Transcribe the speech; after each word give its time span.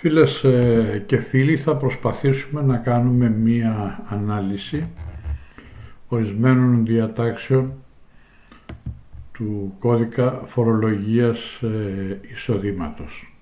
Φίλες 0.00 0.44
ε, 0.44 1.04
και 1.06 1.18
φίλοι, 1.18 1.56
θα 1.56 1.76
προσπαθήσουμε 1.76 2.62
να 2.62 2.76
κάνουμε 2.76 3.28
μία 3.28 4.02
ανάλυση 4.08 4.88
ορισμένων 6.08 6.84
διατάξεων 6.84 7.72
του 9.32 9.74
κώδικα 9.78 10.42
φορολογίας 10.46 11.38
ε, 11.62 12.20
εισοδήματος. 12.32 13.34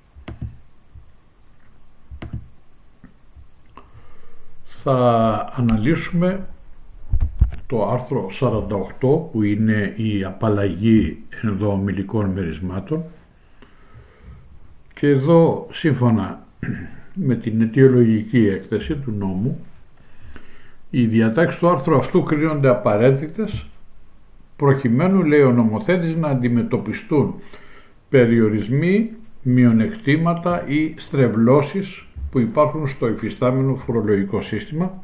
Θα 4.82 5.52
αναλύσουμε 5.56 6.48
το 7.66 7.88
άρθρο 7.88 8.30
48 8.40 9.30
που 9.32 9.42
είναι 9.42 9.94
η 9.96 10.24
απαλλαγή 10.24 11.22
ενδοομιλικών 11.42 12.30
μερισμάτων 12.30 13.04
και 14.94 15.08
εδώ 15.08 15.66
σύμφωνα 15.70 16.46
με 17.14 17.34
την 17.34 17.60
αιτιολογική 17.60 18.48
έκθεση 18.48 18.94
του 18.94 19.14
νόμου 19.18 19.66
οι 20.90 21.06
διατάξεις 21.06 21.60
του 21.60 21.68
άρθρου 21.68 21.96
αυτού 21.96 22.22
κρίνονται 22.22 22.68
απαραίτητες 22.68 23.66
προκειμένου 24.56 25.22
λέει 25.22 25.40
ο 25.40 25.52
νομοθέτης 25.52 26.16
να 26.16 26.28
αντιμετωπιστούν 26.28 27.34
περιορισμοί, 28.08 29.10
μειονεκτήματα 29.42 30.64
ή 30.66 30.94
στρεβλώσεις 30.96 32.06
που 32.30 32.38
υπάρχουν 32.38 32.88
στο 32.88 33.08
υφιστάμενο 33.08 33.74
φορολογικό 33.74 34.42
σύστημα 34.42 35.02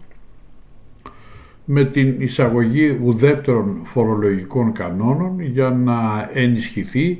με 1.64 1.84
την 1.84 2.20
εισαγωγή 2.20 2.98
ουδέτερων 3.02 3.80
φορολογικών 3.84 4.72
κανόνων 4.72 5.40
για 5.40 5.70
να 5.70 6.30
ενισχυθεί 6.32 7.18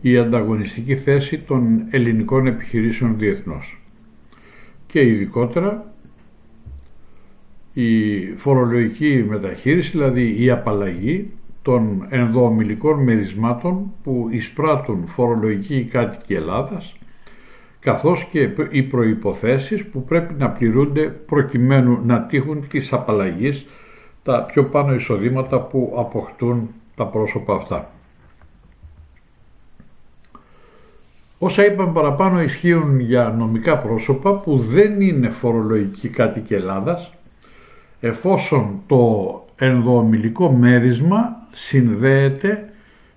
η 0.00 0.16
ανταγωνιστική 0.18 0.96
θέση 0.96 1.38
των 1.38 1.84
ελληνικών 1.90 2.46
επιχειρήσεων 2.46 3.18
διεθνώς 3.18 3.81
και 4.92 5.06
ειδικότερα 5.06 5.92
η 7.72 8.22
φορολογική 8.36 9.24
μεταχείριση, 9.28 9.90
δηλαδή 9.90 10.44
η 10.44 10.50
απαλλαγή 10.50 11.30
των 11.62 12.06
ενδοομιλικών 12.08 13.02
μερισμάτων 13.02 13.92
που 14.02 14.28
εισπράττουν 14.30 15.06
φορολογικοί 15.06 15.84
κάτοικοι 15.84 16.34
Ελλάδας 16.34 16.96
καθώς 17.80 18.24
και 18.24 18.50
οι 18.70 18.82
προϋποθέσεις 18.82 19.84
που 19.84 20.04
πρέπει 20.04 20.34
να 20.34 20.50
πληρούνται 20.50 21.02
προκειμένου 21.02 21.98
να 22.04 22.22
τύχουν 22.22 22.68
της 22.68 22.92
απαλλαγής 22.92 23.66
τα 24.22 24.44
πιο 24.44 24.64
πάνω 24.64 24.94
εισοδήματα 24.94 25.60
που 25.60 25.94
αποκτούν 25.96 26.68
τα 26.96 27.06
πρόσωπα 27.06 27.54
αυτά. 27.54 27.90
Όσα 31.44 31.64
είπαμε 31.64 31.92
παραπάνω 31.92 32.42
ισχύουν 32.42 33.00
για 33.00 33.34
νομικά 33.38 33.78
πρόσωπα 33.78 34.34
που 34.34 34.58
δεν 34.58 35.00
είναι 35.00 35.28
φορολογικοί 35.28 36.08
κάτοικοι 36.08 36.54
Ελλάδας 36.54 37.12
εφόσον 38.00 38.80
το 38.86 39.44
ενδοομιλικό 39.56 40.50
μέρισμα 40.50 41.36
συνδέεται 41.52 42.72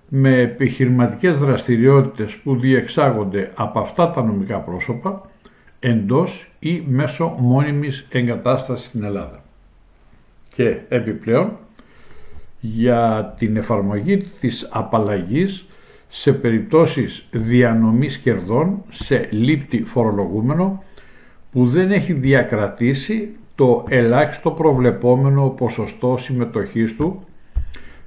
με 0.08 0.38
επιχειρηματικές 0.40 1.38
δραστηριότητες 1.38 2.34
που 2.34 2.56
διεξάγονται 2.56 3.52
από 3.54 3.78
αυτά 3.78 4.10
τα 4.10 4.22
νομικά 4.22 4.58
πρόσωπα 4.58 5.30
εντός 5.80 6.46
ή 6.58 6.82
μέσω 6.88 7.36
μόνιμης 7.38 8.06
εγκατάστασης 8.10 8.86
στην 8.86 9.04
Ελλάδα. 9.04 9.42
Και 10.54 10.76
επιπλέον 10.88 11.56
για 12.60 13.34
την 13.38 13.56
εφαρμογή 13.56 14.16
της 14.40 14.68
απαλλαγής 14.70 15.66
σε 16.18 16.32
περιπτώσεις 16.32 17.26
διανομής 17.30 18.18
κερδών 18.18 18.82
σε 18.90 19.28
λήπτη 19.30 19.82
φορολογούμενο 19.84 20.82
που 21.50 21.66
δεν 21.66 21.92
έχει 21.92 22.12
διακρατήσει 22.12 23.28
το 23.54 23.84
ελάχιστο 23.88 24.50
προβλεπόμενο 24.50 25.48
ποσοστό 25.48 26.16
συμμετοχής 26.16 26.96
του 26.96 27.24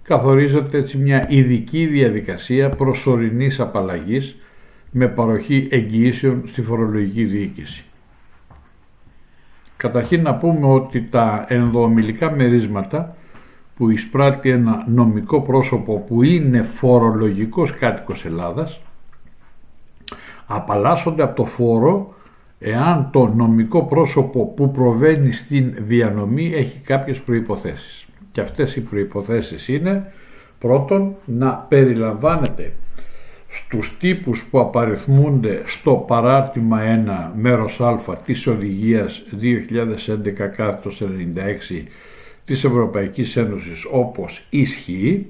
καθορίζεται 0.01 0.77
έτσι 0.77 0.97
μια 0.97 1.25
ειδική 1.29 1.85
διαδικασία 1.85 2.69
προσωρινής 2.69 3.59
απαλλαγής 3.59 4.35
με 4.91 5.07
παροχή 5.07 5.67
εγγυήσεων 5.71 6.43
στη 6.47 6.61
φορολογική 6.61 7.23
διοίκηση. 7.23 7.83
Καταρχήν 9.77 10.21
να 10.21 10.35
πούμε 10.35 10.67
ότι 10.67 11.01
τα 11.01 11.45
ενδοομιλικά 11.47 12.31
μερίσματα 12.31 13.15
που 13.79 13.89
εισπράττει 13.89 14.49
ένα 14.49 14.85
νομικό 14.87 15.41
πρόσωπο 15.41 16.03
που 16.07 16.23
είναι 16.23 16.61
φορολογικός 16.61 17.73
κάτοικος 17.73 18.25
Ελλάδας 18.25 18.81
απαλλάσσονται 20.47 21.23
από 21.23 21.35
το 21.35 21.45
φόρο 21.45 22.13
εάν 22.59 23.09
το 23.11 23.27
νομικό 23.27 23.83
πρόσωπο 23.83 24.45
που 24.45 24.71
προβαίνει 24.71 25.31
στην 25.31 25.73
διανομή 25.77 26.53
έχει 26.53 26.79
κάποιες 26.79 27.19
προϋποθέσεις. 27.19 28.05
Και 28.31 28.41
αυτές 28.41 28.75
οι 28.75 28.81
προϋποθέσεις 28.81 29.67
είναι 29.67 30.13
πρώτον 30.59 31.15
να 31.25 31.53
περιλαμβάνεται 31.53 32.73
στους 33.49 33.97
τύπους 33.99 34.45
που 34.51 34.59
απαριθμούνται 34.59 35.61
στο 35.65 36.05
παράρτημα 36.07 36.79
1 37.31 37.35
μέρος 37.35 37.81
α 37.81 38.17
της 38.25 38.47
οδηγίας 38.47 39.23
2011-96 39.41 41.83
της 42.49 42.63
Ευρωπαϊκής 42.63 43.35
Ένωσης 43.35 43.85
όπως 43.91 44.45
ισχύει. 44.49 45.25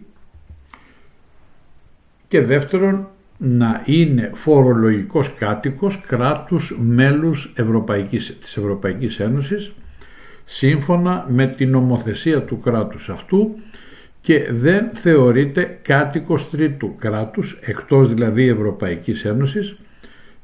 Και 2.27 2.41
δεύτερον 2.41 3.07
να 3.37 3.81
είναι 3.85 4.31
φορολογικός 4.33 5.33
κάτοικος 5.33 6.01
κράτους 6.07 6.77
μέλους 6.79 7.51
Ευρωπαϊκής, 7.55 8.37
της 8.41 8.57
Ευρωπαϊκής 8.57 9.19
Ένωσης 9.19 9.71
σύμφωνα 10.45 11.25
με 11.29 11.47
την 11.47 11.69
νομοθεσία 11.69 12.41
του 12.41 12.59
κράτους 12.59 13.09
αυτού 13.09 13.55
και 14.21 14.47
δεν 14.51 14.89
θεωρείται 14.93 15.79
κάτοικος 15.81 16.49
τρίτου 16.49 16.95
κράτους 16.95 17.57
εκτός 17.61 18.13
δηλαδή 18.13 18.47
Ευρωπαϊκής 18.47 19.25
Ένωσης 19.25 19.75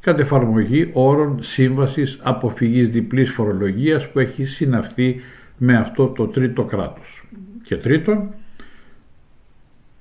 κατ' 0.02 0.20
εφαρμογή 0.20 0.90
όρων 0.94 1.38
σύμβασης 1.42 2.20
αποφυγής 2.22 2.90
διπλής 2.90 3.32
φορολογίας 3.32 4.10
που 4.10 4.20
έχει 4.20 4.46
συναυθεί 4.46 5.22
με 5.58 5.78
αυτό 5.78 6.08
το 6.08 6.28
τρίτο 6.28 6.64
κράτος. 6.64 7.24
Και 7.64 7.76
τρίτον, 7.76 8.30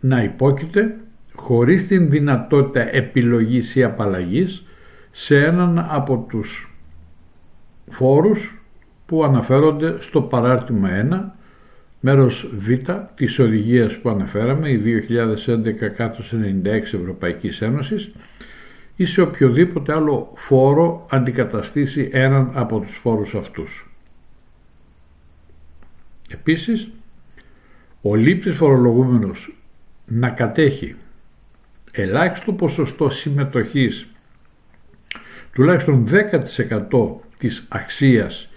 να 0.01 0.23
υπόκειται 0.23 0.97
χωρίς 1.35 1.87
την 1.87 2.11
δυνατότητα 2.11 2.95
επιλογής 2.95 3.75
ή 3.75 3.83
απαλλαγής 3.83 4.65
σε 5.11 5.45
έναν 5.45 5.87
από 5.89 6.27
τους 6.29 6.75
φόρους 7.91 8.63
που 9.07 9.25
αναφέρονται 9.25 9.97
στο 10.01 10.23
παράρτημα 10.23 10.89
1 10.89 11.35
μέρος 12.01 12.51
Β 12.57 12.71
της 13.15 13.39
οδηγίας 13.39 13.99
που 13.99 14.09
αναφέραμε 14.09 14.69
η 14.69 14.77
2011-96 14.77 16.95
Ευρωπαϊκής 16.95 17.61
Ένωσης 17.61 18.13
ή 18.97 19.05
σε 19.05 19.21
οποιοδήποτε 19.21 19.93
άλλο 19.93 20.33
φόρο 20.35 21.07
αντικαταστήσει 21.11 22.09
έναν 22.13 22.51
από 22.55 22.81
τους 22.81 22.97
φόρους 22.97 23.35
αυτούς. 23.35 23.94
Επίσης, 26.29 26.89
ο 28.03 28.15
λήπτης 28.15 28.57
φορολογούμενος 28.57 29.57
να 30.07 30.31
κατέχει 30.31 30.95
ελάχιστο 31.93 32.53
ποσοστό 32.53 33.11
συμμετοχής 33.11 34.07
τουλάχιστον 35.53 36.07
10% 36.07 37.21
της 37.39 37.67
αξίας 37.69 38.49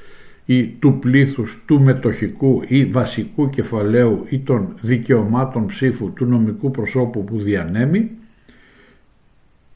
ή 0.46 0.68
του 0.68 1.00
πλήθους 1.00 1.58
του 1.66 1.82
μετοχικού 1.82 2.64
ή 2.68 2.86
βασικού 2.86 3.50
κεφαλαίου 3.50 4.26
ή 4.30 4.40
των 4.40 4.76
δικαιωμάτων 4.82 5.68
ψήφου 5.68 6.14
του 6.14 6.26
νομικού 6.26 6.72
προσώπου 6.72 7.24
που 7.24 7.40
διανέμει. 7.40 8.12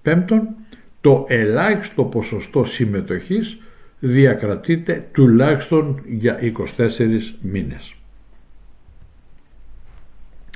Πέμπτον, 0.01 0.47
το 1.01 1.25
ελάχιστο 1.27 2.03
ποσοστό 2.03 2.63
συμμετοχής 2.63 3.59
διακρατείται 4.03 5.07
τουλάχιστον 5.11 6.01
για 6.05 6.39
24 6.77 7.35
μήνες. 7.41 7.95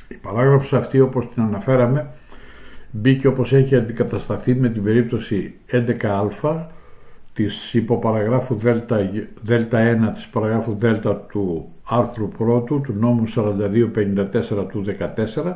Η 0.07 0.15
παράγραφος 0.15 0.73
αυτή 0.73 0.99
όπως 0.99 1.27
την 1.33 1.43
αναφέραμε 1.43 2.07
μπήκε 2.91 3.27
όπως 3.27 3.53
έχει 3.53 3.75
αντικατασταθεί 3.75 4.55
με 4.55 4.69
την 4.69 4.83
περίπτωση 4.83 5.53
11α 5.71 6.65
της 7.33 7.73
υποπαραγράφου 7.73 8.55
δέλτα, 8.55 9.11
δέλτα 9.41 10.09
1 10.11 10.13
της 10.13 10.27
παραγράφου 10.27 10.75
δέλτα 10.75 11.15
του 11.15 11.69
άρθρου 11.83 12.29
1 12.39 12.63
του 12.65 12.85
νόμου 12.99 13.23
4254 13.35 14.67
του 14.71 14.85
14 15.35 15.55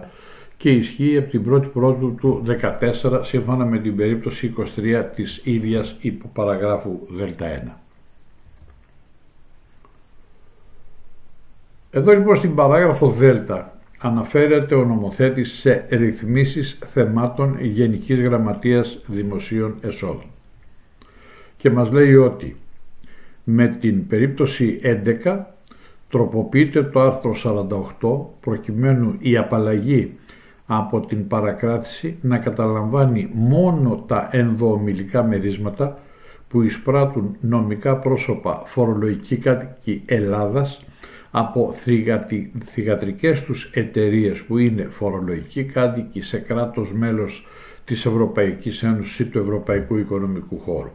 και 0.59 0.71
ισχύει 0.71 1.17
από 1.17 1.29
την 1.29 1.53
1η 1.53 1.71
Πρώτου 1.73 2.15
του 2.15 2.43
14 3.01 3.19
σύμφωνα 3.23 3.65
με 3.65 3.79
την 3.79 3.95
περίπτωση 3.95 4.53
23 4.75 5.05
της 5.15 5.41
ίδιας 5.43 5.95
υποπαραγράφου 6.01 6.99
Δ1. 7.19 7.71
Εδώ 11.91 12.11
λοιπόν 12.11 12.35
στην 12.35 12.55
παράγραφο 12.55 13.09
Δέλτα 13.09 13.77
αναφέρεται 13.97 14.75
ο 14.75 14.85
νομοθέτης 14.85 15.51
σε 15.53 15.85
ρυθμίσεις 15.89 16.79
θεμάτων 16.85 17.57
Γενικής 17.61 18.21
Γραμματείας 18.21 18.99
Δημοσίων 19.07 19.75
Εσόδων. 19.81 20.25
και 21.57 21.69
μας 21.69 21.91
λέει 21.91 22.15
ότι 22.15 22.55
με 23.43 23.67
την 23.67 24.07
περίπτωση 24.07 24.79
11 25.23 25.39
τροποποιείται 26.09 26.83
το 26.83 26.99
άρθρο 26.99 27.35
48 28.01 28.41
προκειμένου 28.41 29.15
η 29.19 29.37
απαλλαγή 29.37 30.17
από 30.71 30.99
την 30.99 31.27
παρακράτηση 31.27 32.17
να 32.21 32.37
καταλαμβάνει 32.37 33.29
μόνο 33.33 34.03
τα 34.07 34.29
ενδοομιλικά 34.31 35.23
μερίσματα 35.23 35.99
που 36.47 36.61
εισπράττουν 36.61 37.37
νομικά 37.39 37.97
πρόσωπα 37.97 38.61
φορολογική 38.65 39.37
κάτοικοι 39.37 40.01
Ελλάδας 40.05 40.81
από 41.31 41.73
θυγατρικές 42.59 43.43
τους 43.43 43.71
εταιρείες 43.73 44.41
που 44.41 44.57
είναι 44.57 44.83
φορολογικοί 44.83 45.63
κάτοικοι 45.63 46.21
σε 46.21 46.37
κράτος 46.37 46.93
μέλος 46.93 47.47
της 47.85 48.05
Ευρωπαϊκής 48.05 48.83
Ένωσης 48.83 49.19
ή 49.19 49.25
του 49.25 49.39
Ευρωπαϊκού 49.39 49.97
Οικονομικού 49.97 50.59
Χώρου. 50.59 50.91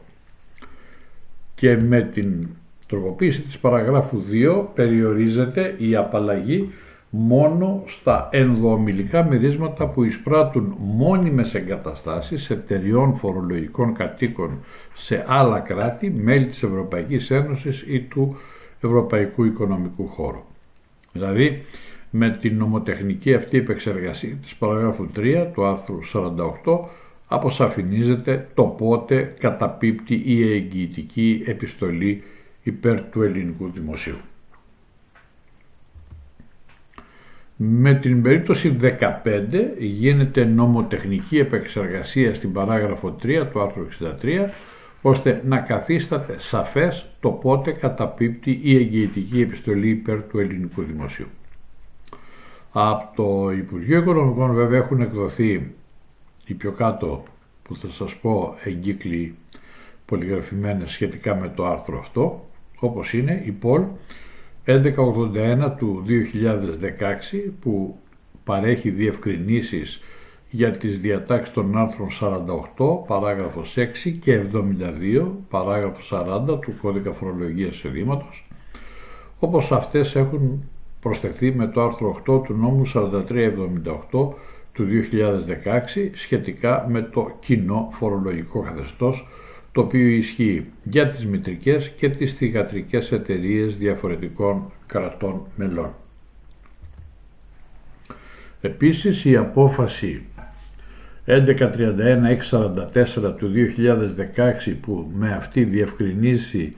Και 1.54 1.76
με 1.76 2.00
την 2.00 2.48
τροποποίηση 2.88 3.40
της 3.40 3.58
παραγράφου 3.58 4.22
2 4.30 4.66
περιορίζεται 4.74 5.74
η 5.78 5.96
απαλλαγή 5.96 6.70
μόνο 7.16 7.82
στα 7.87 8.28
ενδοομιλικά 8.32 9.25
μερίσματα 9.25 9.87
που 9.87 10.05
εισπράττουν 10.05 10.76
μόνιμες 10.78 11.55
εγκαταστάσεις 11.55 12.50
εταιριών 12.50 13.16
φορολογικών 13.16 13.94
κατοίκων 13.94 14.58
σε 14.94 15.25
άλλα 15.26 15.58
κράτη, 15.61 16.11
μέλη 16.11 16.46
της 16.46 16.62
Ευρωπαϊκής 16.62 17.31
Ένωσης 17.31 17.84
ή 17.88 18.00
του 18.00 18.37
Ευρωπαϊκού 18.81 19.44
Οικονομικού 19.44 20.08
Χώρου. 20.08 20.43
Δηλαδή, 21.12 21.64
με 22.11 22.31
την 22.40 22.56
νομοτεχνική 22.56 23.34
αυτή 23.34 23.58
επεξεργασία 23.58 24.37
της 24.43 24.55
παραγράφου 24.55 25.08
3 25.17 25.46
του 25.55 25.64
άρθρου 25.64 25.99
48 26.64 26.78
αποσαφηνίζεται 27.26 28.49
το 28.55 28.62
πότε 28.62 29.34
καταπίπτει 29.38 30.22
η 30.25 30.52
εγγυητική 30.52 31.43
επιστολή 31.46 32.22
υπέρ 32.62 33.00
του 33.00 33.22
ελληνικού 33.22 33.70
δημοσίου. 33.70 34.17
Με 37.56 37.94
την 37.94 38.22
περίπτωση 38.22 38.76
15 38.80 38.88
γίνεται 39.78 40.44
νομοτεχνική 40.44 41.38
επεξεργασία 41.38 42.34
στην 42.34 42.52
παράγραφο 42.52 43.16
3 43.22 43.46
του 43.52 43.60
άρθρου 43.60 43.86
63 44.22 44.48
ώστε 45.02 45.42
να 45.44 45.58
καθίσταται 45.58 46.38
σαφές 46.38 47.06
το 47.20 47.30
πότε 47.30 47.72
καταπίπτει 47.72 48.60
η 48.62 48.76
εγγυητική 48.76 49.40
επιστολή 49.40 49.88
υπέρ 49.88 50.22
του 50.22 50.38
ελληνικού 50.38 50.82
δημοσίου. 50.82 51.26
Από 52.72 53.16
το 53.16 53.50
Υπουργείο 53.50 53.98
Οικονομικών 53.98 54.52
βέβαια 54.54 54.78
έχουν 54.78 55.00
εκδοθεί 55.00 55.72
οι 56.46 56.54
πιο 56.54 56.72
κάτω 56.72 57.22
που 57.62 57.76
θα 57.76 57.90
σας 57.90 58.16
πω 58.16 58.54
εγκύκλοι 58.64 59.34
πολυγραφημένες 60.04 60.90
σχετικά 60.90 61.34
με 61.34 61.48
το 61.48 61.66
άρθρο 61.66 61.98
αυτό 61.98 62.48
όπως 62.78 63.12
είναι 63.12 63.42
η 63.44 63.50
ΠΟΛ 63.50 63.82
1181 64.66 65.72
του 65.76 66.05
2016 66.08 67.50
που 67.61 67.99
παρέχει 68.44 68.90
διευκρινήσεις 68.90 70.00
για 70.50 70.72
τις 70.72 70.99
διατάξεις 70.99 71.55
των 71.55 71.76
άρθρων 71.78 72.08
48 72.76 73.06
παράγραφος 73.06 73.76
6 73.78 74.19
και 74.20 74.40
72 74.52 75.26
παράγραφος 75.49 76.12
40 76.14 76.61
του 76.61 76.75
κώδικα 76.82 77.12
φορολογίας 77.12 77.75
εισοδήματος 77.75 78.46
όπως 79.38 79.72
αυτές 79.72 80.14
έχουν 80.14 80.69
προσθεθεί 81.00 81.52
με 81.55 81.67
το 81.67 81.82
άρθρο 81.82 82.22
8 82.26 82.44
του 82.44 82.55
νόμου 82.55 82.90
4378 82.94 84.34
του 84.72 84.87
2016 86.05 86.10
σχετικά 86.14 86.87
με 86.88 87.02
το 87.02 87.31
κοινό 87.40 87.88
φορολογικό 87.93 88.60
καθεστώς 88.60 89.26
το 89.74 89.80
οποίο 89.80 90.06
ισχύει 90.06 90.66
για 90.82 91.08
τις 91.08 91.26
μητρικές 91.26 91.88
και 91.88 92.08
τις 92.08 92.32
θηγατρικές 92.32 93.12
εταιρείες 93.12 93.76
διαφορετικών 93.76 94.72
κρατών 94.86 95.46
μελών. 95.56 95.94
Επίσης 98.60 99.24
η 99.24 99.36
απόφαση 99.36 100.26
1131-644 101.26 101.36
του 103.36 103.52
2016 104.66 104.76
που 104.80 105.10
με 105.14 105.32
αυτή 105.34 105.64
διευκρινίσει 105.64 106.76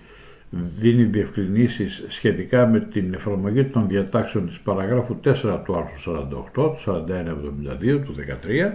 δίνει 0.50 1.04
διευκρινήσεις 1.04 2.04
σχετικά 2.08 2.66
με 2.66 2.80
την 2.80 3.14
εφαρμογή 3.14 3.64
των 3.64 3.88
διατάξεων 3.88 4.46
της 4.46 4.60
παραγράφου 4.60 5.16
4 5.24 5.32
του 5.64 5.76
άρθρου 5.76 6.12
48 6.12 6.52
του 6.52 6.76
4172 6.86 8.00
του 8.04 8.14
13 8.14 8.72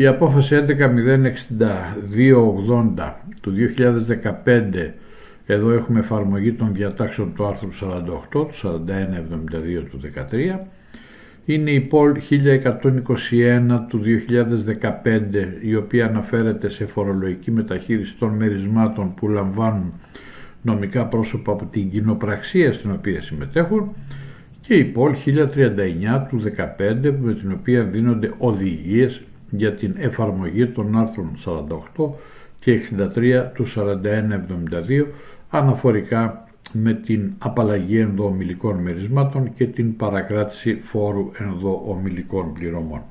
η 0.00 0.06
απόφαση 0.06 0.64
11.062.80 0.68 3.12
του 3.40 3.52
2015 4.44 4.90
εδώ 5.46 5.70
έχουμε 5.70 5.98
εφαρμογή 5.98 6.52
των 6.52 6.74
διατάξεων 6.74 7.34
του 7.34 7.46
άρθρου 7.46 7.68
48 7.68 7.72
του 8.30 8.50
41.72 8.62 8.70
του 9.90 10.00
13 10.30 10.58
είναι 11.44 11.70
η 11.70 11.80
ΠΟΛ 11.80 12.16
1121 12.30 12.42
του 13.88 14.02
2015 15.02 15.14
η 15.62 15.74
οποία 15.74 16.06
αναφέρεται 16.06 16.68
σε 16.68 16.86
φορολογική 16.86 17.50
μεταχείριση 17.50 18.16
των 18.16 18.36
μερισμάτων 18.36 19.14
που 19.14 19.28
λαμβάνουν 19.28 19.92
νομικά 20.62 21.06
πρόσωπα 21.06 21.52
από 21.52 21.64
την 21.64 21.90
κοινοπραξία 21.90 22.72
στην 22.72 22.90
οποία 22.90 23.22
συμμετέχουν 23.22 23.94
και 24.60 24.74
η 24.74 24.84
ΠΟΛ 24.84 25.14
1039 25.26 26.26
του 26.28 26.42
2015 26.56 27.14
με 27.20 27.34
την 27.34 27.52
οποία 27.52 27.82
δίνονται 27.82 28.34
οδηγίες 28.38 29.22
για 29.50 29.74
την 29.74 29.94
εφαρμογή 29.98 30.66
των 30.66 30.98
άρθρων 30.98 31.30
48 31.96 32.10
και 32.58 32.80
63 33.14 33.50
του 33.54 33.66
4172 33.66 35.06
αναφορικά 35.50 36.48
με 36.72 36.94
την 36.94 37.32
απαλλαγή 37.38 37.98
ενδοομιλικών 37.98 38.76
μερισμάτων 38.76 39.54
και 39.54 39.66
την 39.66 39.96
παρακράτηση 39.96 40.80
φόρου 40.82 41.30
ενδοομιλικών 41.38 42.52
πληρωμών. 42.52 43.02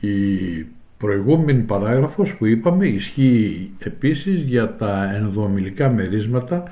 Η 0.00 0.66
προηγούμενη 0.98 1.62
παράγραφος 1.62 2.34
που 2.34 2.46
είπαμε 2.46 2.86
ισχύει 2.86 3.70
επίσης 3.78 4.42
για 4.42 4.76
τα 4.76 5.14
ενδοομιλικά 5.14 5.90
μερίσματα 5.90 6.62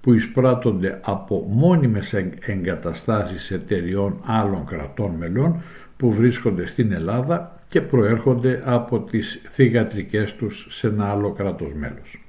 που 0.00 0.12
εισπράττονται 0.12 1.00
από 1.02 1.46
μόνιμες 1.50 2.14
εγκαταστάσεις 2.46 3.50
εταιριών 3.50 4.20
άλλων 4.24 4.66
κρατών 4.66 5.10
μελών 5.10 5.62
που 5.98 6.12
βρίσκονται 6.12 6.66
στην 6.66 6.92
Ελλάδα 6.92 7.60
και 7.68 7.80
προέρχονται 7.80 8.62
από 8.64 9.00
τις 9.00 9.40
θηγατρικές 9.48 10.34
τους 10.34 10.66
σε 10.70 10.86
ένα 10.86 11.10
άλλο 11.10 11.32
κράτος 11.32 11.72
μέλος. 11.74 12.22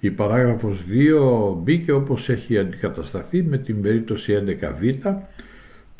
Η 0.00 0.10
παράγραφος 0.10 0.84
2 0.88 1.56
μπήκε 1.62 1.92
όπως 1.92 2.28
έχει 2.28 2.58
αντικατασταθεί 2.58 3.42
με 3.42 3.58
την 3.58 3.82
περίπτωση 3.82 4.42
11β 4.46 5.14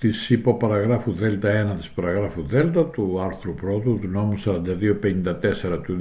της 0.00 0.30
υποπαραγράφου 0.30 1.14
Δ1 1.20 1.76
της 1.76 1.90
παραγράφου 1.90 2.42
Δ 2.42 2.54
του 2.92 3.20
άρθρου 3.20 3.54
1 3.54 3.82
του 3.82 4.00
νόμου 4.02 4.34
4254 4.44 5.82
του 5.84 5.96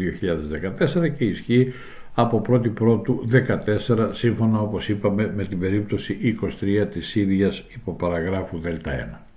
2014 1.06 1.16
και 1.18 1.26
ισχύει 1.26 1.74
από 2.14 2.42
1η 2.50 2.74
Πρώτου 2.74 3.28
14 3.88 4.10
σύμφωνα 4.12 4.60
όπως 4.60 4.90
είπαμε 4.90 5.34
με 5.36 5.46
την 5.46 5.60
περίπτωση 5.60 6.38
23 6.62 6.88
της 6.92 7.16
ίδιας 7.16 7.64
υποπαραγράφου 7.76 8.62
Δ1. 8.64 9.33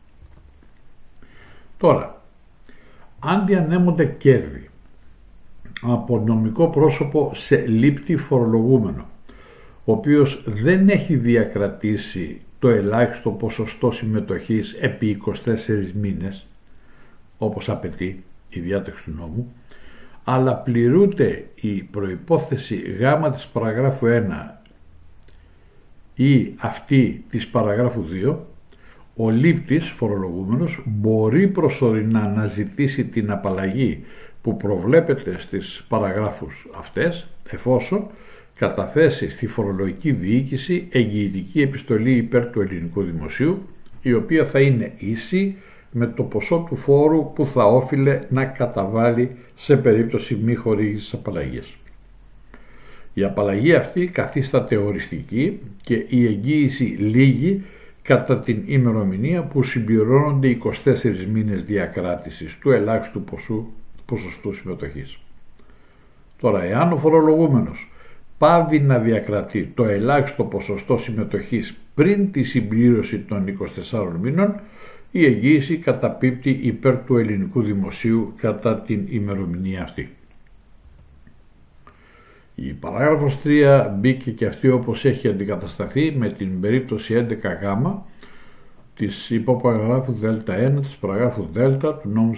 Τώρα, 1.78 2.22
αν 3.18 3.46
διανέμονται 3.46 4.04
κέρδη 4.04 4.70
από 5.82 6.18
νομικό 6.18 6.68
πρόσωπο 6.68 7.30
σε 7.34 7.56
λήπτη 7.56 8.16
φορολογούμενο, 8.16 9.06
ο 9.84 9.92
οποίος 9.92 10.42
δεν 10.46 10.88
έχει 10.88 11.16
διακρατήσει 11.16 12.40
το 12.58 12.68
ελάχιστο 12.68 13.30
ποσοστό 13.30 13.90
συμμετοχής 13.90 14.72
επί 14.72 15.22
24 15.44 15.92
μήνες, 15.94 16.46
όπως 17.38 17.68
απαιτεί 17.68 18.24
η 18.48 18.60
διάταξη 18.60 19.04
του 19.04 19.14
νόμου, 19.16 19.52
αλλά 20.24 20.54
πληρούνται 20.54 21.46
η 21.54 21.82
προϋπόθεση 21.82 22.76
γάμα 22.76 23.30
της 23.30 23.46
παραγράφου 23.46 24.06
1 24.06 24.60
ή 26.14 26.54
αυτή 26.58 27.24
της 27.30 27.48
παραγράφου 27.48 28.04
2, 28.24 28.36
ο 29.16 29.30
λήπτης 29.30 29.90
φορολογούμενος 29.90 30.82
μπορεί 30.84 31.48
προσωρινά 31.48 32.28
να 32.28 32.46
ζητήσει 32.46 33.04
την 33.04 33.30
απαλλαγή 33.30 34.04
που 34.42 34.56
προβλέπεται 34.56 35.36
στις 35.38 35.84
παραγράφους 35.88 36.68
αυτές 36.78 37.26
εφόσον 37.50 38.06
καταθέσει 38.54 39.30
στη 39.30 39.46
φορολογική 39.46 40.12
διοίκηση 40.12 40.88
εγγυητική 40.90 41.60
επιστολή 41.62 42.16
υπέρ 42.16 42.46
του 42.50 42.60
ελληνικού 42.60 43.02
δημοσίου 43.02 43.62
η 44.02 44.12
οποία 44.12 44.44
θα 44.44 44.60
είναι 44.60 44.92
ίση 44.96 45.56
με 45.90 46.06
το 46.06 46.22
ποσό 46.22 46.66
του 46.68 46.76
φόρου 46.76 47.32
που 47.32 47.46
θα 47.46 47.64
όφιλε 47.64 48.20
να 48.28 48.44
καταβάλει 48.44 49.36
σε 49.54 49.76
περίπτωση 49.76 50.38
μη 50.44 50.54
χορήγησης 50.54 51.12
απαλλαγής. 51.12 51.76
Η 53.14 53.24
απαλλαγή 53.24 53.74
αυτή 53.74 54.06
καθίσταται 54.06 54.76
οριστική 54.76 55.60
και 55.82 56.04
η 56.08 56.26
εγγύηση 56.26 56.84
λίγη 56.84 57.62
κατά 58.06 58.40
την 58.40 58.62
ημερομηνία 58.66 59.42
που 59.42 59.62
συμπληρώνονται 59.62 60.58
24 60.84 61.26
μήνες 61.32 61.64
διακράτησης 61.64 62.58
του 62.60 62.70
ελάχιστου 62.70 63.22
ποσού 63.22 63.66
ποσοστού 64.06 64.54
συμμετοχής. 64.54 65.18
Τώρα, 66.40 66.62
εάν 66.62 66.92
ο 66.92 66.96
φορολογούμενος 66.96 67.90
πάβει 68.38 68.80
να 68.80 68.98
διακρατεί 68.98 69.72
το 69.74 69.84
ελάχιστο 69.84 70.44
ποσοστό 70.44 70.98
συμμετοχής 70.98 71.76
πριν 71.94 72.32
τη 72.32 72.42
συμπλήρωση 72.42 73.18
των 73.18 73.44
24 73.90 74.16
μήνων, 74.20 74.60
η 75.10 75.24
εγγύηση 75.24 75.76
καταπίπτει 75.76 76.50
υπέρ 76.62 76.96
του 77.04 77.16
ελληνικού 77.16 77.62
δημοσίου 77.62 78.32
κατά 78.36 78.80
την 78.80 79.06
ημερομηνία 79.08 79.82
αυτή. 79.82 80.10
Η 82.58 82.72
παράγραφος 82.72 83.38
3 83.44 83.90
μπήκε 83.98 84.30
και 84.30 84.46
αυτή 84.46 84.68
όπως 84.68 85.04
έχει 85.04 85.28
αντικατασταθεί 85.28 86.14
με 86.18 86.28
την 86.28 86.60
περίπτωση 86.60 87.26
11 87.28 87.34
γ 87.42 87.86
της 88.94 89.30
υποπαραγράφου 89.30 90.14
Δ1 90.22 90.80
της 90.80 90.96
παραγράφου 90.96 91.46
Δ 91.52 91.58
του 91.78 92.08
νόμου 92.08 92.32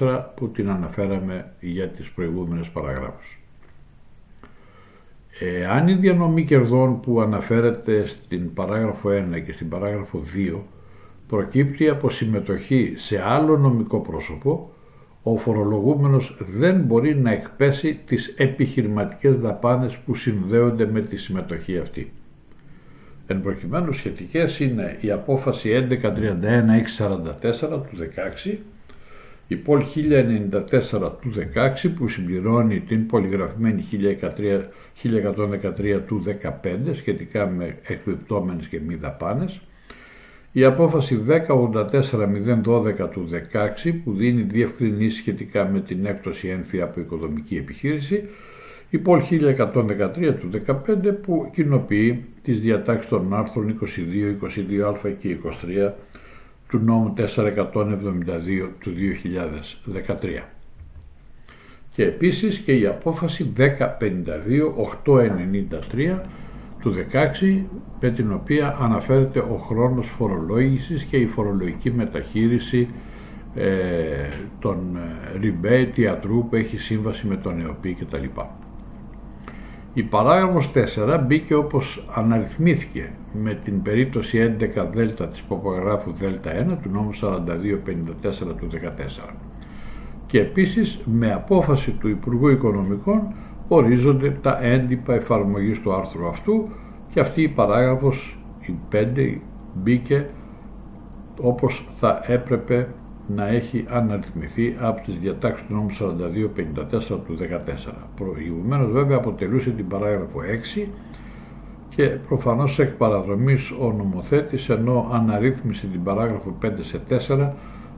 4254 0.00 0.24
που 0.36 0.48
την 0.50 0.70
αναφέραμε 0.70 1.52
για 1.60 1.88
τις 1.88 2.10
προηγούμενες 2.10 2.68
παραγράφους. 2.68 3.38
Αν 5.70 5.88
η 5.88 5.94
διανομή 5.94 6.44
κερδών 6.44 7.00
που 7.00 7.20
αναφέρεται 7.20 8.06
στην 8.06 8.52
παράγραφο 8.52 9.10
1 9.10 9.42
και 9.46 9.52
στην 9.52 9.68
παράγραφο 9.68 10.22
2 10.54 10.58
προκύπτει 11.28 11.88
από 11.88 12.10
συμμετοχή 12.10 12.94
σε 12.96 13.22
άλλο 13.22 13.58
νομικό 13.58 14.00
πρόσωπο, 14.00 14.70
ο 15.26 15.36
φορολογούμενος 15.36 16.36
δεν 16.38 16.80
μπορεί 16.80 17.14
να 17.14 17.30
εκπέσει 17.30 18.00
τις 18.06 18.34
επιχειρηματικές 18.36 19.38
δαπάνες 19.38 19.96
που 19.96 20.14
συνδέονται 20.14 20.86
με 20.86 21.00
τη 21.00 21.16
συμμετοχή 21.16 21.78
αυτή. 21.78 22.12
Εν 23.26 23.42
προκειμένου 23.42 23.92
σχετικές 23.92 24.60
είναι 24.60 24.98
η 25.00 25.10
απόφαση 25.10 25.70
1131-644 25.70 26.02
του 27.60 27.96
16, 28.44 28.56
η 29.48 29.56
ΠΟΛ 29.56 29.82
1094 29.94 31.12
του 31.20 31.32
16 31.84 31.90
που 31.96 32.08
συμπληρώνει 32.08 32.80
την 32.80 33.06
πολυγραφημένη 33.06 33.84
1113 35.02 36.00
του 36.06 36.22
15 36.42 36.50
σχετικά 36.92 37.46
με 37.46 37.78
εκπληπτόμενες 37.82 38.66
και 38.66 38.80
μη 38.86 38.94
δαπάνες, 38.94 39.60
η 40.56 40.64
απόφαση 40.64 41.24
1084-012 41.28 41.34
του 43.10 43.28
16 43.86 43.92
που 44.04 44.12
δίνει 44.12 44.42
διευκρινήσεις 44.42 45.18
σχετικά 45.18 45.68
με 45.68 45.80
την 45.80 46.06
έκπτωση 46.06 46.48
ένφια 46.48 46.84
από 46.84 47.00
οικοδομική 47.00 47.56
επιχείρηση, 47.56 48.28
η 48.90 48.98
ΠΟΛ 48.98 49.22
1113 49.30 50.34
του 50.40 50.50
15 50.66 50.74
που 51.22 51.50
κοινοποιεί 51.54 52.24
τις 52.42 52.60
διατάξεις 52.60 53.10
των 53.10 53.34
άρθρων 53.34 53.78
22, 53.80 53.84
22α 54.44 55.14
και 55.18 55.36
23 55.86 55.90
του 56.68 56.78
νόμου 56.78 57.14
472 57.16 58.68
του 58.80 58.92
2013. 60.06 60.42
Και 61.94 62.04
επίσης 62.04 62.58
και 62.58 62.72
η 62.72 62.86
απόφαση 62.86 63.52
1052-893 63.56 63.60
του 66.84 66.94
16 67.42 67.62
με 68.00 68.10
την 68.10 68.32
οποία 68.32 68.76
αναφέρεται 68.80 69.38
ο 69.38 69.56
χρόνος 69.56 70.06
φορολόγησης 70.06 71.02
και 71.02 71.16
η 71.16 71.26
φορολογική 71.26 71.90
μεταχείριση 71.90 72.88
ε, 73.54 73.68
των 74.58 74.96
ε, 74.96 75.38
rebate 75.42 75.98
ιατρού 75.98 76.48
που 76.48 76.56
έχει 76.56 76.76
σύμβαση 76.76 77.26
με 77.26 77.36
τον 77.36 77.60
ΕΟΠΗ 77.60 77.94
κτλ. 77.94 78.24
Η 79.94 80.02
παράγραφος 80.02 80.70
4 80.96 81.20
μπήκε 81.26 81.54
όπως 81.54 82.06
αναριθμήθηκε 82.14 83.10
με 83.42 83.54
την 83.64 83.82
περίπτωση 83.82 84.56
11 84.76 84.86
δέλτα 84.92 85.28
της 85.28 85.40
υποπογράφου 85.40 86.12
δέλτα 86.12 86.50
1 86.50 86.76
του 86.82 86.90
νόμου 86.92 87.10
4254 87.14 88.56
του 88.58 88.68
14 89.26 89.34
και 90.26 90.40
επίσης 90.40 91.00
με 91.04 91.32
απόφαση 91.32 91.90
του 91.90 92.08
Υπουργού 92.08 92.48
Οικονομικών 92.48 93.34
ορίζονται 93.68 94.30
τα 94.30 94.58
έντυπα 94.62 95.14
εφαρμογής 95.14 95.80
του 95.80 95.94
άρθρου 95.94 96.26
αυτού 96.26 96.68
και 97.12 97.20
αυτή 97.20 97.42
η 97.42 97.48
παράγραφος, 97.48 98.38
η 98.60 98.74
5, 98.92 99.38
μπήκε 99.74 100.26
όπως 101.40 101.88
θα 101.94 102.22
έπρεπε 102.26 102.88
να 103.26 103.46
έχει 103.46 103.84
αναριθμηθεί 103.88 104.76
από 104.80 105.00
τις 105.00 105.18
διατάξεις 105.18 105.66
του 105.66 105.74
νόμου 105.74 105.90
4254 105.90 107.20
του 107.26 107.36
14. 107.88 107.92
Προηγουμένως 108.16 108.90
βέβαια 108.92 109.16
αποτελούσε 109.16 109.70
την 109.70 109.88
παράγραφο 109.88 110.40
6 110.76 110.88
και 111.88 112.04
προφανώς 112.06 112.78
εκ 112.78 112.90
παραδρομής 112.90 113.70
ο 113.70 113.92
νομοθέτης 113.92 114.68
ενώ 114.68 115.08
αναρρύθμισε 115.12 115.86
την 115.86 116.02
παράγραφο 116.02 116.56
5 116.62 116.68
σε 116.80 117.00
4 117.28 117.50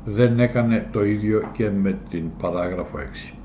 δεν 0.05 0.41
έκανε 0.41 0.89
το 0.93 1.05
ίδιο 1.05 1.43
και 1.53 1.71
με 1.71 1.99
την 2.09 2.31
παράγραφο 2.41 2.99
6. 3.33 3.37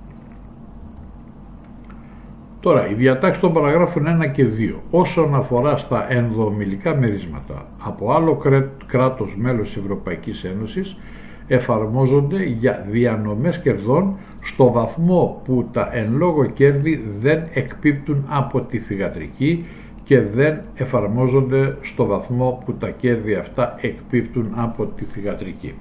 Τώρα, 2.62 2.90
η 2.90 2.94
διατάξη 2.94 3.42
των 3.42 3.54
παραγράφων 3.54 4.04
1 4.24 4.32
και 4.32 4.46
2 4.46 4.80
όσον 4.90 5.36
αφορά 5.36 5.78
στα 5.78 6.12
ενδομιλικά 6.12 6.96
μερίσματα 6.96 7.66
από 7.78 8.12
άλλο 8.12 8.42
κράτος 8.86 9.36
μέλος 9.38 9.68
της 9.68 9.78
Ευρωπαϊκής 9.78 10.44
Ένωσης 10.44 10.98
εφαρμόζονται 11.48 12.44
για 12.44 12.86
διανομές 12.90 13.60
κερδών 13.60 14.18
στο 14.42 14.72
βαθμό 14.72 15.42
που 15.46 15.70
τα 15.72 15.90
εν 15.92 16.14
λόγω 16.18 16.46
κέρδη 16.46 17.06
δεν 17.20 17.44
εκπίπτουν 17.54 18.26
από 18.28 18.62
τη 18.62 18.80
θηγατρική 18.80 19.66
και 20.04 20.22
δεν 20.22 20.62
εφαρμόζονται 20.74 21.78
στο 21.82 22.06
βαθμό 22.06 22.62
που 22.66 22.74
τα 22.74 22.90
κέρδη 22.90 23.34
αυτά 23.34 23.76
εκπίπτουν 23.82 24.52
από 24.56 24.86
τη 24.86 25.04
θηγατρική. 25.06 25.74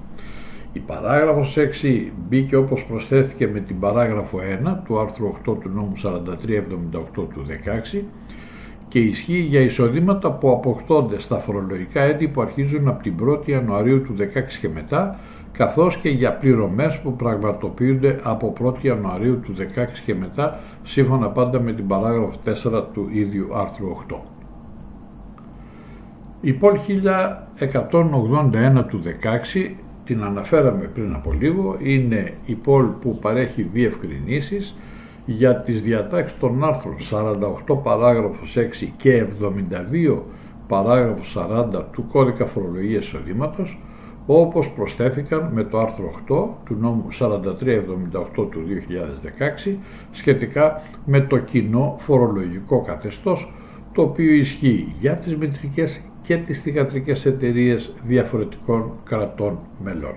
Η 0.73 0.79
παράγραφος 0.79 1.57
6 1.83 2.11
μπήκε 2.29 2.55
όπως 2.55 2.85
προσθέθηκε 2.85 3.47
με 3.47 3.59
την 3.59 3.79
παράγραφο 3.79 4.39
1 4.63 4.77
του 4.85 4.99
άρθρου 4.99 5.33
8 5.33 5.41
του 5.43 5.69
νόμου 5.69 5.93
4378 6.03 7.27
του 7.33 7.45
16 7.95 8.03
και 8.87 8.99
ισχύει 8.99 9.39
για 9.39 9.59
εισοδήματα 9.59 10.31
που 10.31 10.51
αποκτώνται 10.51 11.19
στα 11.19 11.37
φορολογικά 11.37 12.01
έτη 12.01 12.27
που 12.27 12.41
αρχίζουν 12.41 12.87
από 12.87 13.03
την 13.03 13.15
1η 13.27 13.47
Ιανουαρίου 13.47 14.01
του 14.01 14.15
16 14.17 14.23
και 14.61 14.69
μετά 14.69 15.19
καθώς 15.51 15.97
και 15.97 16.09
για 16.09 16.33
πληρωμές 16.33 16.99
που 16.99 17.15
πραγματοποιούνται 17.15 18.19
από 18.23 18.53
1η 18.63 18.81
Ιανουαρίου 18.81 19.39
του 19.39 19.53
16 19.57 19.61
και 20.05 20.15
μετά 20.15 20.59
σύμφωνα 20.83 21.29
πάντα 21.29 21.59
με 21.59 21.73
την 21.73 21.87
παράγραφο 21.87 22.33
4 22.45 22.83
του 22.93 23.09
ίδιου 23.11 23.47
άρθρου 23.55 23.97
8. 24.09 24.15
Η 26.41 26.53
ΠΟΛ 26.53 26.79
1181 27.59 28.85
του 28.87 29.01
16 29.03 29.71
την 30.11 30.23
αναφέραμε 30.23 30.89
πριν 30.93 31.13
από 31.13 31.31
λίγο, 31.31 31.77
είναι 31.79 32.33
η 32.45 32.53
πόλη 32.53 32.93
που 33.01 33.17
παρέχει 33.21 33.61
διευκρινήσεις 33.61 34.75
για 35.25 35.55
τις 35.55 35.81
διατάξεις 35.81 36.39
των 36.39 36.63
άρθρων 36.63 36.95
48 37.67 37.83
παράγραφος 37.83 38.57
6 38.57 38.87
και 38.97 39.25
72 40.15 40.19
παράγραφος 40.67 41.37
40 41.75 41.83
του 41.91 42.07
κώδικα 42.11 42.45
φορολογίας 42.45 43.05
εισοδήματος 43.05 43.79
όπως 44.25 44.69
προσθέθηκαν 44.69 45.49
με 45.53 45.63
το 45.63 45.79
άρθρο 45.79 46.11
8 46.29 46.47
του 46.65 46.77
νόμου 46.79 47.07
4378 47.19 48.49
του 48.51 48.63
2016 49.67 49.75
σχετικά 50.11 50.81
με 51.05 51.21
το 51.21 51.37
κοινό 51.37 51.95
φορολογικό 51.99 52.81
καθεστώς 52.81 53.53
το 53.93 54.01
οποίο 54.01 54.33
ισχύει 54.33 54.95
για 54.99 55.15
τις 55.15 55.35
μετρικές 55.37 56.01
και 56.31 56.37
τις 56.37 56.59
θηγατρικές 56.59 57.25
εταιρείες 57.25 57.93
διαφορετικών 58.05 58.91
κρατών 59.03 59.59
μελών. 59.83 60.15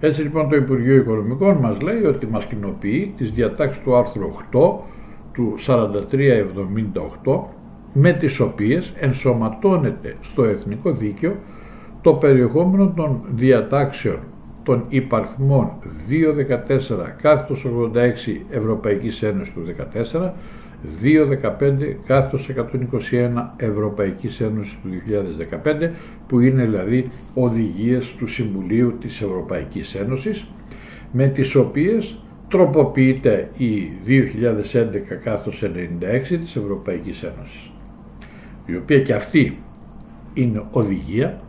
Έτσι 0.00 0.22
λοιπόν 0.22 0.48
το 0.48 0.56
Υπουργείο 0.56 0.96
Οικονομικών 0.96 1.56
μας 1.56 1.80
λέει 1.80 2.04
ότι 2.04 2.26
μας 2.26 2.44
κοινοποιεί 2.44 3.14
τις 3.16 3.30
διατάξεις 3.30 3.82
του 3.82 3.96
άρθρου 3.96 4.30
8 4.52 4.58
του 5.32 5.54
4378 7.24 7.40
με 7.92 8.12
τις 8.12 8.40
οποίες 8.40 8.92
ενσωματώνεται 8.96 10.16
στο 10.20 10.44
εθνικό 10.44 10.90
δίκαιο 10.92 11.34
το 12.00 12.14
περιεχόμενο 12.14 12.92
των 12.96 13.20
διατάξεων 13.34 14.18
των 14.62 14.84
υπαρθμών 14.88 15.70
214 16.08 17.14
κάθετος 17.22 17.66
86 17.66 17.96
Ευρωπαϊκής 18.50 19.22
Ένωσης 19.22 19.54
του 19.54 19.62
14 20.12 20.30
2.15 21.02 21.96
κάθετος 22.06 22.50
121 22.56 23.52
Ευρωπαϊκής 23.56 24.40
Ένωσης 24.40 24.78
του 24.82 24.88
2015 25.64 25.90
που 26.26 26.40
είναι 26.40 26.64
δηλαδή 26.64 27.10
οδηγίες 27.34 28.14
του 28.18 28.26
Συμβουλίου 28.26 28.96
της 29.00 29.20
Ευρωπαϊκής 29.20 29.94
Ένωσης 29.94 30.46
με 31.12 31.26
τις 31.26 31.54
οποίες 31.54 32.18
τροποποιείται 32.48 33.50
η 33.56 33.90
2011 34.06 35.14
κάθετος 35.24 35.62
96 35.64 36.38
της 36.38 36.56
Ευρωπαϊκής 36.56 37.22
Ένωσης 37.22 37.70
η 38.66 38.76
οποία 38.76 39.00
και 39.00 39.14
αυτή 39.14 39.58
είναι 40.34 40.62
οδηγία 40.70 41.40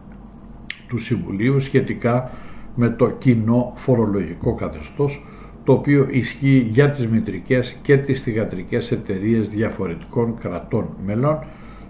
του 0.88 0.98
Συμβουλίου 0.98 1.59
σχετικά 1.59 2.31
με 2.75 2.89
το 2.89 3.09
κοινό 3.09 3.74
φορολογικό 3.75 4.55
καθεστώς 4.55 5.24
το 5.69 5.75
οποίο 5.75 6.07
ισχύει 6.09 6.67
για 6.71 6.91
τις 6.91 7.07
μητρικές 7.07 7.77
και 7.81 7.97
τις 7.97 8.21
θηγατρικές 8.21 8.91
εταιρείες 8.91 9.49
διαφορετικών 9.49 10.38
κρατών 10.39 10.89
μελών 11.05 11.39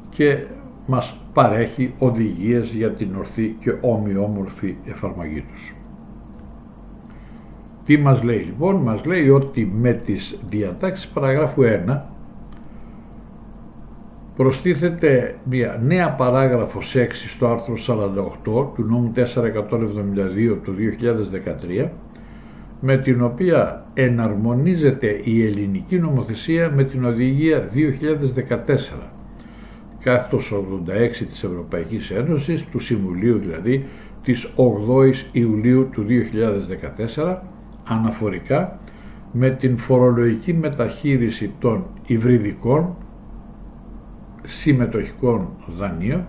και 0.09 0.38
μας 0.86 1.17
παρέχει 1.33 1.93
οδηγίες 1.98 2.71
για 2.71 2.91
την 2.91 3.15
ορθή 3.15 3.55
και 3.59 3.74
ομοιόμορφη 3.81 4.75
εφαρμογή 4.86 5.41
τους. 5.41 5.74
Τι 7.86 7.98
μας 7.98 8.24
λέει 8.24 8.38
λοιπόν, 8.39 8.75
μας 8.75 9.05
λέει 9.05 9.29
ότι 9.29 9.71
με 9.75 9.93
τις 9.93 10.39
διατάξεις 10.50 11.07
παραγράφου 11.07 11.62
1 11.88 12.01
προστίθεται 14.36 15.36
μια 15.43 15.81
νέα 15.83 16.12
παράγραφος 16.12 16.95
6 16.98 17.07
στο 17.27 17.48
άρθρο 17.48 17.75
48 17.88 18.74
του 18.75 18.83
νόμου 18.83 19.12
4172 19.15 20.57
του 20.63 20.75
2013 21.83 21.89
με 22.81 22.98
την 22.98 23.21
οποία 23.21 23.86
εναρμονίζεται 23.93 25.19
η 25.24 25.45
ελληνική 25.45 26.00
νομοθεσία 26.00 26.71
με 26.71 26.83
την 26.83 27.05
οδηγία 27.05 27.69
2014 27.74 29.19
κάθετος 30.03 30.53
86 30.53 31.25
της 31.29 31.43
Ευρωπαϊκής 31.43 32.12
Ένωσης, 32.12 32.65
του 32.65 32.79
Συμβουλίου 32.79 33.38
δηλαδή, 33.38 33.86
της 34.24 34.50
8ης 34.55 35.29
Ιουλίου 35.31 35.89
του 35.91 36.05
2014, 37.15 37.38
αναφορικά 37.83 38.79
με 39.31 39.50
την 39.50 39.77
φορολογική 39.77 40.53
μεταχείριση 40.53 41.51
των 41.59 41.86
υβριδικών 42.05 42.95
συμμετοχικών 44.43 45.48
δανείων 45.77 46.25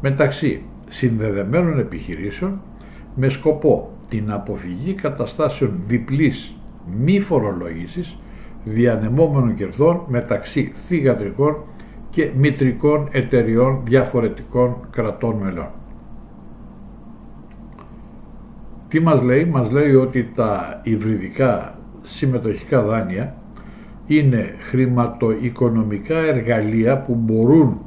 μεταξύ 0.00 0.62
συνδεδεμένων 0.88 1.78
επιχειρήσεων 1.78 2.60
με 3.14 3.28
σκοπό 3.28 3.90
την 4.12 4.32
αποφυγή 4.32 4.94
καταστάσεων 4.94 5.80
διπλής 5.86 6.56
μη 6.98 7.20
φορολόγησης 7.20 8.18
διανεμόμενων 8.64 9.54
κερδών 9.54 10.02
μεταξύ 10.06 10.72
θηγατρικών 10.86 11.56
και 12.10 12.30
μητρικών 12.36 13.08
εταιριών 13.10 13.80
διαφορετικών 13.84 14.76
κρατών 14.90 15.36
μελών. 15.36 15.70
Τι 18.88 19.00
μας 19.00 19.22
λέει, 19.22 19.44
μας 19.44 19.70
λέει 19.70 19.94
ότι 19.94 20.30
τα 20.34 20.80
υβριδικά 20.82 21.78
συμμετοχικά 22.02 22.82
δάνεια 22.82 23.34
είναι 24.06 24.54
χρηματοοικονομικά 24.58 26.18
εργαλεία 26.18 26.98
που 26.98 27.14
μπορούν 27.14 27.80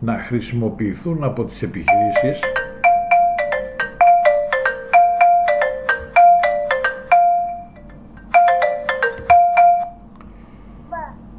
να 0.00 0.12
χρησιμοποιηθούν 0.12 1.24
από 1.24 1.44
τις 1.44 1.62
επιχειρήσεις 1.62 2.40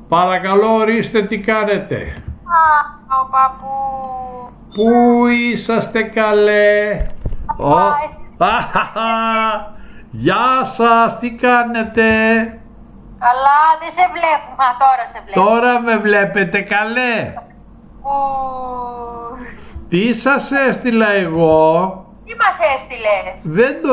Παρακαλώ 0.09 0.73
ορίστε 0.73 1.25
τι 1.25 1.39
κάνετε. 1.39 1.95
Α, 1.95 2.61
ο 3.21 3.29
παππού. 3.31 3.69
Πού 4.75 5.27
είσαστε 5.27 6.01
καλέ; 6.03 6.97
Ο... 7.57 7.69
Γεια 10.11 10.63
σας, 10.63 11.19
τι 11.19 11.31
κάνετε; 11.31 12.03
Καλά, 13.19 13.59
δεν 13.79 13.91
σε 13.91 14.09
βλέπουμε. 14.11 14.63
Α, 14.63 14.77
τώρα 14.79 15.05
σε 15.11 15.21
βλέπουμε. 15.25 15.49
Τώρα 15.49 15.79
με 15.79 15.97
βλέπετε 15.97 16.61
καλέ; 16.61 17.33
Ου, 18.01 18.09
Τι 19.89 20.13
σας 20.13 20.51
έστειλα 20.51 21.09
εγώ; 21.09 21.89
Τι 22.25 22.35
μας 22.35 22.57
έστειλες; 22.75 23.55
Δεν 23.57 23.81
το 23.81 23.91